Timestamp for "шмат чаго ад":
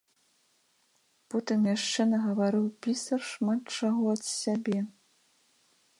3.33-4.23